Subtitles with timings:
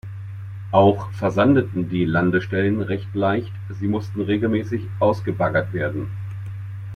[0.71, 6.09] Auch versandeten die Landestellen recht leicht, sie mussten regelmäßig ausgebaggert werden.